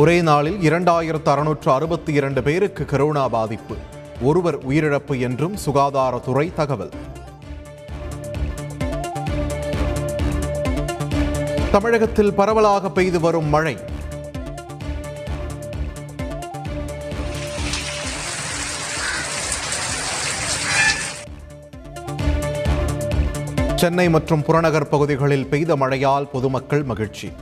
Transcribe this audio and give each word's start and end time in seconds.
ஒரே 0.00 0.22
நாளில் 0.22 0.58
இரண்டாயிரத்து 0.70 1.28
அறுநூற்று 1.28 1.72
அறுபத்தி 1.72 2.12
இரண்டு 2.12 2.42
பேருக்கு 2.42 2.84
கரோனா 2.84 3.28
பாதிப்பு. 3.28 3.76
ஒருவர் 4.22 4.68
உயிரிழப்பு 4.68 5.20
என்றும் 5.20 5.56
சுகாதாரத்துறை 5.66 6.54
தகவல். 6.54 6.90
தமிழகத்தில் 11.70 12.32
பரவலாக 12.32 12.90
பெய்து 12.90 13.20
வரும் 13.20 13.48
மழை. 13.48 13.76
சென்னை 23.74 24.10
மற்றும் 24.10 24.42
புறநகர் 24.42 24.88
பகுதிகளில் 24.88 25.46
பெய்த 25.46 25.76
மழையால் 25.76 26.30
பொதுமக்கள் 26.30 26.82
மகிழ்ச்சி. 26.82 27.32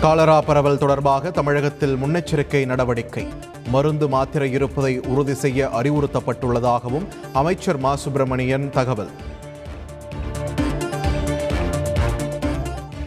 காலரா 0.00 0.40
பரவல் 0.40 0.78
தொடர்பாக 0.78 1.30
தமிழகத்தில் 1.30 1.96
முன்னெச்சரிக்கை 1.96 2.66
நடவடிக்கை. 2.66 3.26
மருந்து 3.66 4.08
மாத்திரை 4.08 4.52
இருப்பதை 4.52 5.00
உறுதி 5.00 5.34
செய்ய 5.34 5.66
அறிவுறுத்தப்பட்டுள்ளதாகவும் 5.66 7.06
அமைச்சர் 7.32 7.78
மா. 7.78 7.96
சுப்பிரமணியன் 7.96 8.70
தகவல். 8.70 9.08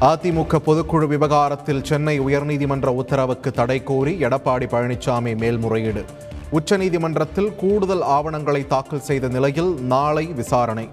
அதிமுக 0.01 0.59
பொதுக்குழு 0.65 1.07
விவகாரத்தில் 1.07 1.83
சென்னை 1.83 2.19
உயர்நீதிமன்ற 2.19 2.85
உத்தரவுக்கு 2.85 3.51
தடை 3.51 3.83
கோரி 3.83 4.17
எடப்பாடி 4.19 4.67
பழனிசாமி 4.67 5.37
மேல்முறையீடு. 5.37 6.05
உச்சநீதிமன்றத்தில் 6.51 7.55
கூடுதல் 7.55 8.01
ஆவணங்களை 8.01 8.67
தாக்கல் 8.67 9.01
செய்த 9.01 9.27
நிலையில் 9.27 9.81
நாளை 9.81 10.25
விசாரணை. 10.25 10.89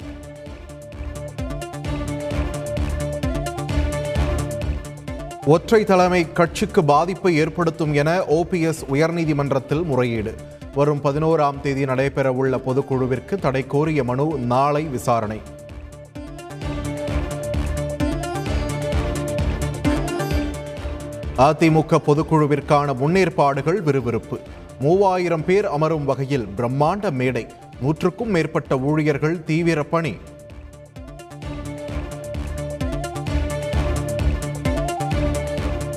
ஒற்றை 5.47 5.85
தலைமை 5.85 6.33
கட்சிக்கு 6.33 6.85
பாதிப்பை 6.85 7.37
ஏற்படுத்தும் 7.37 7.95
என 7.95 8.19
ஓபிஎஸ் 8.19 8.83
உயர்நீதிமன்றத்தில் 8.93 9.83
முறையீடு. 9.83 10.35
வரும் 10.75 11.01
பதினோராம் 11.05 11.61
தேதி 11.61 11.85
நடைபெறவுள்ள 11.85 12.61
பொதுக்குழுவிற்கு 12.67 13.35
தடை 13.35 13.67
கோரிய 13.67 14.05
மனு 14.05 14.39
நாளை 14.39 14.83
விசாரணை. 14.85 15.41
அதிமுக 21.37 21.99
பொதுக்குழுவிற்கான 22.07 22.95
முன்னேற்பாடுகள் 22.95 23.83
விறுவிறுப்பு. 23.83 24.39
மூவாயிரம் 24.81 25.45
பேர் 25.45 25.67
அமரும் 25.67 26.05
வகையில் 26.05 26.49
பிரம்மாண்ட 26.57 27.11
மேடை. 27.11 27.47
நூற்றுக்கும் 27.81 28.31
மேற்பட்ட 28.31 28.79
ஊழியர்கள் 28.79 29.45
தீவிர 29.45 29.83
பணி. 29.83 30.17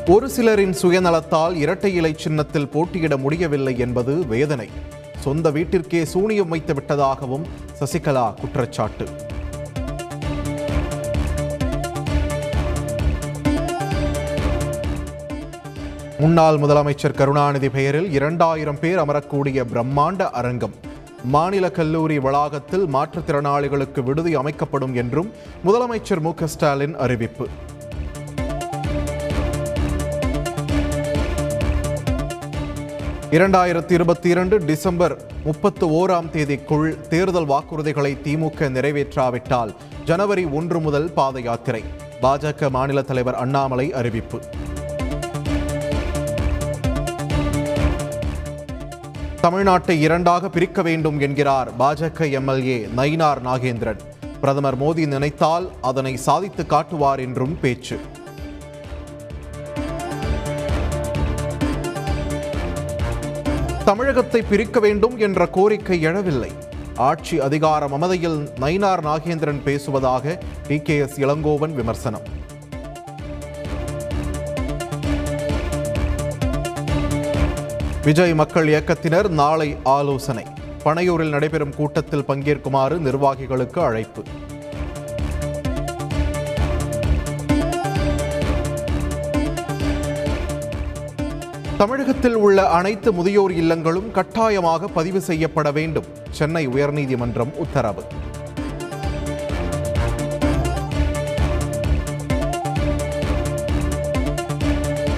ஒரு 0.09 0.29
சிலரின் 0.29 0.73
சுயநலத்தால் 0.81 1.53
இரட்டை 1.55 1.93
இலை 1.93 2.13
சின்னத்தில் 2.17 2.67
போட்டியிட 2.67 3.17
முடியவில்லை 3.17 3.77
என்பது 3.77 4.27
வேதனை. 4.27 4.69
சொந்த 5.19 5.51
வீட்டிற்கே 5.51 6.03
சூனியம் 6.03 6.47
வைத்து 6.47 6.73
விட்டதாகவும் 6.73 7.45
சசிகலா 7.79 8.33
குற்றச்சாட்டு. 8.39 9.05
முன்னாள் 16.19 16.57
முதலமைச்சர் 16.57 17.13
கருணாநிதி 17.13 17.69
பெயரில் 17.69 18.11
இரண்டாயிரம் 18.11 18.79
பேர் 18.79 18.99
அமரக்கூடிய 18.99 19.65
பிரம்மாண்ட 19.73 20.29
அரங்கம். 20.29 20.73
மாநில 21.23 21.71
கல்லூரி 21.71 22.19
வளாகத்தில் 22.19 22.87
மாற்றுத்திறனாளிகளுக்கு 22.87 24.03
விடுதி 24.03 24.35
அமைக்கப்படும் 24.35 24.93
என்றும் 24.93 25.31
முதலமைச்சர் 25.65 26.19
மு 26.19 26.33
க 26.33 26.47
ஸ்டாலின் 26.47 26.95
அறிவிப்பு. 26.95 27.47
இரண்டாயிரத்தி 33.33 33.91
இருபத்தி 33.91 34.29
இரண்டு 34.29 34.65
டிசம்பர் 34.65 35.21
முப்பத்து 35.43 35.87
ஓராம் 35.87 36.29
தேதிக்குள் 36.33 37.07
தேர்தல் 37.07 37.47
வாக்குறுதிகளை 37.47 38.17
திமுக 38.23 38.69
நிறைவேற்றாவிட்டால் 38.69 39.75
ஜனவரி 40.05 40.45
ஒன்று 40.45 40.79
முதல் 40.79 41.11
பாத 41.11 41.39
யாத்திரை 41.39 41.83
பாஜக 42.21 42.69
மாநில 42.69 43.01
தலைவர் 43.01 43.35
அண்ணாமலை 43.35 43.93
அறிவிப்பு. 43.93 44.39
தமிழ்நாட்டை 49.41 49.91
இரண்டாக 49.91 50.49
பிரிக்க 50.49 50.81
வேண்டும் 50.81 51.19
என்கிறார் 51.19 51.71
பாஜக 51.79 52.31
எம்எல்ஏ 52.31 52.87
நயினார் 52.97 53.41
நாகேந்திரன். 53.45 53.99
பிரதமர் 54.39 54.79
மோடி 54.79 55.07
நினைத்தால் 55.07 55.71
அதனை 55.81 56.17
சாதித்து 56.17 56.65
காட்டுவார் 56.65 57.19
என்றும் 57.19 57.59
பேச்சு. 57.59 57.99
தமிழகத்தை 63.85 64.41
பிரிக்க 64.41 64.79
வேண்டும் 64.79 65.17
என்ற 65.17 65.45
கோரிக்கை 65.45 66.05
எழவில்லை. 66.05 66.51
ஆட்சி 66.95 67.39
அதிகார 67.39 67.87
மமதையில் 67.87 68.49
நயினார் 68.59 69.03
நாகேந்திரன் 69.03 69.61
பேசுவதாக 69.63 70.37
டி. 70.67 70.79
கே. 70.79 70.97
எஸ். 70.97 71.19
இளங்கோவன் 71.19 71.73
விமர்சனம். 71.73 72.21
விஜய் 78.03 78.33
மக்கள் 78.33 78.67
இயக்கத்தினர் 78.67 79.27
நாளை 79.27 79.77
ஆலோசனை. 79.83 80.43
பனையூரில் 80.85 81.29
நடைபெறும் 81.29 81.75
கூட்டத்தில் 81.75 82.25
பங்கேற்குமாறு 82.27 82.97
நிர்வாகிகளுக்கு 82.97 83.79
அழைப்பு. 83.79 84.23
தமிழகத்தில் 91.77 92.35
உள்ள 92.35 92.69
அனைத்து 92.69 93.11
முதியோர் 93.11 93.51
இல்லங்களும் 93.51 94.11
கட்டாயமாக 94.11 94.87
பதிவு 94.87 95.21
செய்யப்பட 95.21 95.71
வேண்டும். 95.71 96.05
சென்னை 96.29 96.67
உயர்நீதிமன்றம் 96.67 97.53
உத்தரவு. 97.53 98.03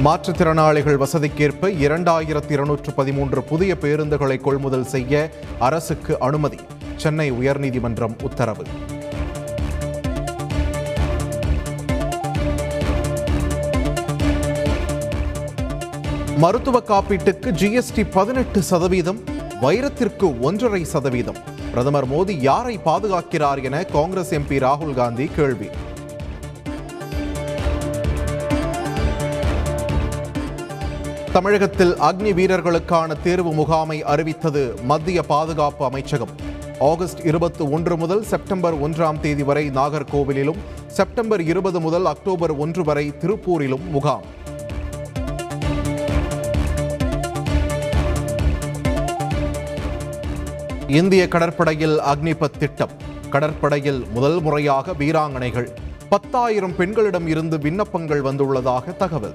மாற்றுத்திறனாளிகள் 0.04 0.98
வசதிக்கேற்ப 0.98 1.70
இரண்டாயிரத்தி 1.70 2.52
இருநூற்று 2.52 2.94
பதிமூன்று 2.94 3.44
புதிய 3.44 3.76
பேருந்துகளை 3.82 4.42
கொள்முதல் 4.42 4.86
செய்ய 4.86 5.30
அரசுக்கு 5.60 6.20
அனுமதி. 6.20 6.58
சென்னை 6.96 7.32
உயர்நீதிமன்றம் 7.32 8.24
உத்தரவு. 8.24 8.64
மருத்துவ 16.44 16.78
காப்பீட்டுக்கு 16.88 17.50
ஜிஎஸ்டி 17.60 18.04
பதினெட்டு 18.12 18.62
சதவீதம் 18.62 19.20
வைரத்திற்கு 19.62 20.28
ஒன்றரை 20.40 20.84
சதவீதம். 20.84 21.38
பிரதமர் 21.72 22.08
மோடி 22.10 22.34
யாரை 22.40 22.80
பாதுகாக்கிறார் 22.86 23.64
என 23.64 23.84
காங்கிரஸ் 23.84 24.34
எம்பி 24.34 24.58
ராகுல் 24.66 24.94
காந்தி 24.94 25.26
கேள்வி. 25.36 25.70
தமிழகத்தில் 31.32 31.94
அக்னி 32.10 32.34
வீரர்களுக்கான 32.40 33.22
தேர்வு 33.24 33.54
முகாமை 33.54 34.04
அறிவித்தது 34.04 34.76
மத்திய 34.84 35.22
பாதுகாப்பு 35.22 35.86
அமைச்சகம். 35.86 36.34
ஆகஸ்ட் 36.80 37.26
இருபத்தி 37.26 37.64
ஒன்று 37.64 37.98
முதல் 37.98 38.24
செப்டம்பர் 38.24 38.78
ஒன்றாம் 38.88 39.20
தேதி 39.20 39.44
வரை 39.44 39.70
நாகர்கோவிலிலும் 39.70 40.64
செப்டம்பர் 40.88 41.42
இருபது 41.42 41.80
முதல் 41.80 42.06
அக்டோபர் 42.06 42.56
ஒன்று 42.58 42.84
வரை 42.84 43.14
திருப்பூரிலும் 43.22 43.88
முகாம். 43.90 44.44
இந்திய 50.88 51.28
கடற்படையில் 51.28 52.00
அக்னிபத் 52.00 52.58
திட்டம். 52.60 52.90
கடற்படையில் 53.30 54.06
முதல் 54.14 54.42
முறையாக 54.42 54.92
வீராங்கனைகள். 54.92 55.68
பத்தாயிரம் 56.10 56.76
பெண்களிடம் 56.76 57.28
இருந்து 57.28 57.58
விண்ணப்பங்கள் 57.60 58.22
வந்துள்ளதாக 58.22 58.96
தகவல். 58.96 59.34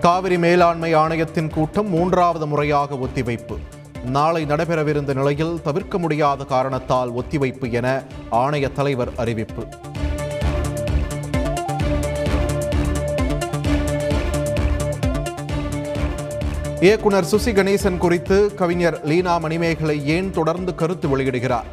காவிரி 0.00 0.38
மேலாண்மை 0.38 0.94
ஆணையத்தின் 0.94 1.50
கூட்டம் 1.50 1.88
மூன்றாவது 1.88 2.46
முறையாக 2.46 2.94
ஒத்திவைப்பு. 2.94 3.58
நாளை 4.04 4.44
நடைபெறவிருந்த 4.44 5.14
நிலையில் 5.14 5.62
தவிர்க்க 5.62 5.98
முடியாத 5.98 6.44
காரணத்தால் 6.44 7.12
ஒத்திவைப்பு 7.12 7.72
என 7.72 8.02
ஆணைய 8.30 8.72
தலைவர் 8.72 9.08
அறிவிப்பு. 9.16 9.66
இயக்குனர் 16.80 17.24
சுசி 17.24 17.50
கணேசன் 17.50 17.98
குறித்து 17.98 18.54
கவிஞர் 18.54 19.04
லீனா 19.04 19.38
மணிமேகலை 19.38 20.06
ஏன் 20.06 20.30
தொடர்ந்து 20.30 20.74
கருத்து 20.74 21.18
வெளியிடுகிறார்? 21.18 21.64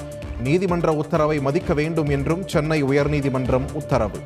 நீதிமன்ற 0.44 0.94
உத்தரவை 0.94 1.40
மதிக்க 1.40 1.74
வேண்டும் 1.74 2.10
என்றும் 2.10 2.48
சென்னை 2.48 2.84
உயர்நீதிமன்றம் 2.84 3.74
உத்தரவு. 3.74 4.20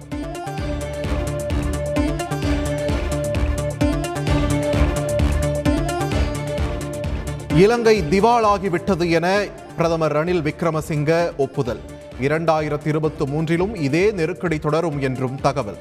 இலங்கை 7.56 8.02
திவாலாகிவிட்டது 8.02 9.10
என 9.10 9.46
பிரதமர் 9.78 10.16
ரணில் 10.16 10.48
விக்ரமசிங்க 10.50 11.36
ஒப்புதல். 11.38 11.80
இரண்டாயிரத்தி 12.22 12.88
இருபத்தி 12.88 13.26
மூன்றிலும் 13.26 13.76
இதே 13.76 14.12
நெருக்கடி 14.12 14.60
தொடரும் 14.60 15.02
என்றும் 15.02 15.42
தகவல். 15.42 15.78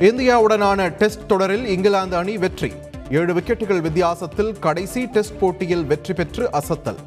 இந்தியாவுடனான 0.00 0.88
டெஸ்ட் 0.88 1.26
தொடரில் 1.26 1.66
இங்கிலாந்து 1.66 2.16
அணி 2.16 2.38
வெற்றி. 2.38 2.72
ஏழு 3.10 3.34
விக்கெட்டுகள் 3.34 3.80
வித்தியாசத்தில் 3.80 4.58
கடைசி 4.58 5.06
டெஸ்ட் 5.06 5.38
போட்டியில் 5.38 5.84
வெற்றி 5.84 6.14
பெற்று 6.14 6.50
அசத்தல். 6.52 6.98